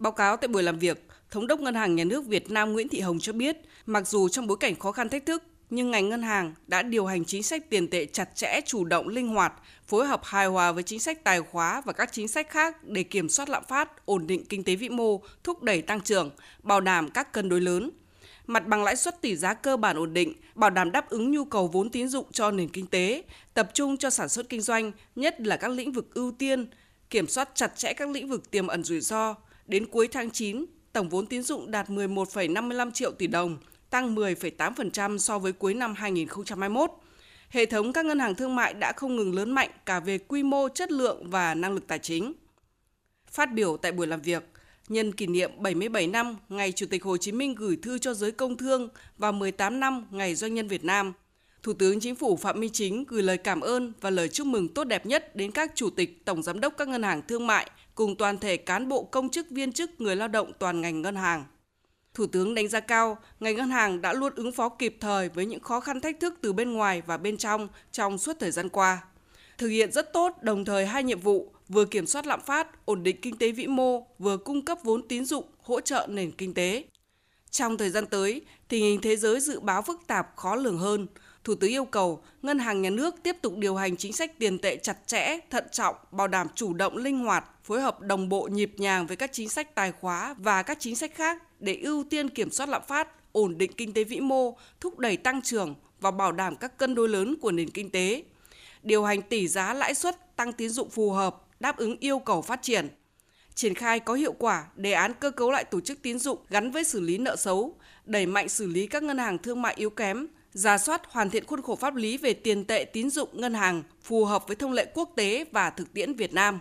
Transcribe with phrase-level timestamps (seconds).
[0.00, 2.88] Báo cáo tại buổi làm việc, Thống đốc Ngân hàng Nhà nước Việt Nam Nguyễn
[2.88, 3.56] Thị Hồng cho biết,
[3.86, 7.06] mặc dù trong bối cảnh khó khăn thách thức, nhưng ngành ngân hàng đã điều
[7.06, 9.52] hành chính sách tiền tệ chặt chẽ, chủ động, linh hoạt,
[9.86, 13.02] phối hợp hài hòa với chính sách tài khóa và các chính sách khác để
[13.02, 16.30] kiểm soát lạm phát, ổn định kinh tế vĩ mô, thúc đẩy tăng trưởng,
[16.62, 17.90] bảo đảm các cân đối lớn.
[18.46, 21.44] Mặt bằng lãi suất tỷ giá cơ bản ổn định, bảo đảm đáp ứng nhu
[21.44, 23.22] cầu vốn tín dụng cho nền kinh tế,
[23.54, 26.70] tập trung cho sản xuất kinh doanh, nhất là các lĩnh vực ưu tiên,
[27.10, 29.34] kiểm soát chặt chẽ các lĩnh vực tiềm ẩn rủi ro.
[29.70, 33.58] Đến cuối tháng 9, tổng vốn tín dụng đạt 11,55 triệu tỷ đồng,
[33.90, 36.90] tăng 10,8% so với cuối năm 2021.
[37.48, 40.42] Hệ thống các ngân hàng thương mại đã không ngừng lớn mạnh cả về quy
[40.42, 42.32] mô, chất lượng và năng lực tài chính.
[43.30, 44.42] Phát biểu tại buổi làm việc,
[44.88, 48.32] nhân kỷ niệm 77 năm ngày Chủ tịch Hồ Chí Minh gửi thư cho giới
[48.32, 51.12] công thương và 18 năm ngày Doanh nhân Việt Nam,
[51.62, 54.68] Thủ tướng Chính phủ Phạm Minh Chính gửi lời cảm ơn và lời chúc mừng
[54.68, 57.70] tốt đẹp nhất đến các chủ tịch, tổng giám đốc các ngân hàng thương mại
[57.94, 61.16] cùng toàn thể cán bộ công chức viên chức người lao động toàn ngành ngân
[61.16, 61.44] hàng.
[62.14, 65.46] Thủ tướng đánh giá cao, ngành ngân hàng đã luôn ứng phó kịp thời với
[65.46, 68.68] những khó khăn thách thức từ bên ngoài và bên trong trong suốt thời gian
[68.68, 69.02] qua.
[69.58, 73.02] Thực hiện rất tốt đồng thời hai nhiệm vụ vừa kiểm soát lạm phát, ổn
[73.02, 76.54] định kinh tế vĩ mô, vừa cung cấp vốn tín dụng hỗ trợ nền kinh
[76.54, 76.84] tế.
[77.50, 81.06] Trong thời gian tới, tình hình thế giới dự báo phức tạp khó lường hơn.
[81.44, 84.58] Thủ tướng yêu cầu Ngân hàng Nhà nước tiếp tục điều hành chính sách tiền
[84.58, 88.48] tệ chặt chẽ, thận trọng, bảo đảm chủ động linh hoạt, phối hợp đồng bộ
[88.52, 92.04] nhịp nhàng với các chính sách tài khóa và các chính sách khác để ưu
[92.10, 95.74] tiên kiểm soát lạm phát, ổn định kinh tế vĩ mô, thúc đẩy tăng trưởng
[96.00, 98.22] và bảo đảm các cân đối lớn của nền kinh tế.
[98.82, 102.42] Điều hành tỷ giá lãi suất tăng tín dụng phù hợp, đáp ứng yêu cầu
[102.42, 102.88] phát triển.
[103.54, 106.70] Triển khai có hiệu quả đề án cơ cấu lại tổ chức tín dụng gắn
[106.70, 107.74] với xử lý nợ xấu,
[108.04, 111.46] đẩy mạnh xử lý các ngân hàng thương mại yếu kém, ra soát hoàn thiện
[111.46, 114.72] khuôn khổ pháp lý về tiền tệ tín dụng ngân hàng phù hợp với thông
[114.72, 116.58] lệ quốc tế và thực tiễn Việt Nam.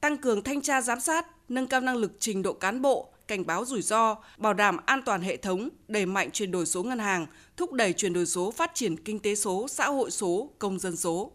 [0.00, 3.46] Tăng cường thanh tra giám sát, nâng cao năng lực trình độ cán bộ, cảnh
[3.46, 6.98] báo rủi ro, bảo đảm an toàn hệ thống, đẩy mạnh chuyển đổi số ngân
[6.98, 10.78] hàng, thúc đẩy chuyển đổi số phát triển kinh tế số, xã hội số, công
[10.78, 11.32] dân số.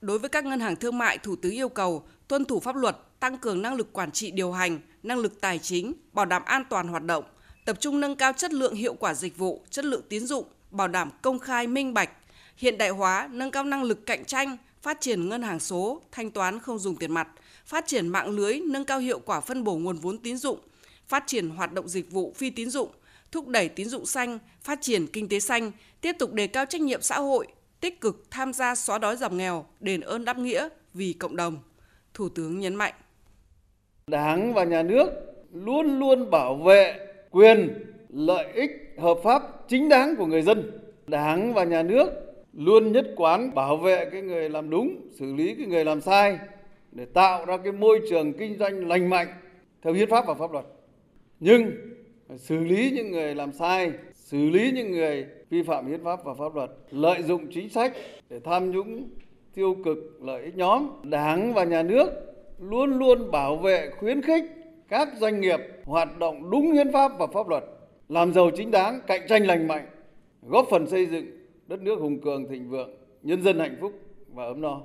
[0.00, 2.96] Đối với các ngân hàng thương mại, Thủ tướng yêu cầu tuân thủ pháp luật,
[3.20, 6.64] tăng cường năng lực quản trị điều hành, năng lực tài chính, bảo đảm an
[6.70, 7.24] toàn hoạt động,
[7.64, 10.88] tập trung nâng cao chất lượng hiệu quả dịch vụ, chất lượng tín dụng, bảo
[10.88, 12.10] đảm công khai minh bạch,
[12.56, 16.30] hiện đại hóa, nâng cao năng lực cạnh tranh, phát triển ngân hàng số, thanh
[16.30, 17.28] toán không dùng tiền mặt,
[17.66, 20.58] phát triển mạng lưới, nâng cao hiệu quả phân bổ nguồn vốn tín dụng,
[21.08, 22.90] phát triển hoạt động dịch vụ phi tín dụng,
[23.32, 26.80] thúc đẩy tín dụng xanh, phát triển kinh tế xanh, tiếp tục đề cao trách
[26.80, 27.46] nhiệm xã hội,
[27.80, 31.58] tích cực tham gia xóa đói giảm nghèo, đền ơn đáp nghĩa vì cộng đồng.
[32.14, 32.94] Thủ tướng nhấn mạnh.
[34.06, 35.10] Đảng và nhà nước
[35.52, 40.80] luôn luôn bảo vệ quyền, lợi ích hợp pháp chính đáng của người dân.
[41.06, 42.10] Đảng và nhà nước
[42.52, 46.38] luôn nhất quán bảo vệ cái người làm đúng, xử lý cái người làm sai
[46.92, 49.28] để tạo ra cái môi trường kinh doanh lành mạnh
[49.82, 50.64] theo hiến pháp và pháp luật
[51.40, 51.72] nhưng
[52.36, 56.34] xử lý những người làm sai xử lý những người vi phạm hiến pháp và
[56.34, 57.92] pháp luật lợi dụng chính sách
[58.28, 59.08] để tham nhũng
[59.54, 62.10] tiêu cực lợi ích nhóm đảng và nhà nước
[62.58, 64.44] luôn luôn bảo vệ khuyến khích
[64.88, 67.64] các doanh nghiệp hoạt động đúng hiến pháp và pháp luật
[68.08, 69.86] làm giàu chính đáng, cạnh tranh lành mạnh,
[70.42, 71.26] góp phần xây dựng
[71.66, 72.90] đất nước hùng cường, thịnh vượng,
[73.22, 73.92] nhân dân hạnh phúc
[74.34, 74.80] và ấm no.